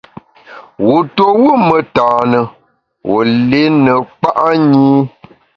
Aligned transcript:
Wu 0.85 0.95
tuo 1.15 1.27
wù 1.41 1.51
metane, 1.67 2.39
wu 3.09 3.17
li 3.49 3.63
ne 3.83 3.93
kpa’ 4.11 4.45
nyi. 4.69 4.89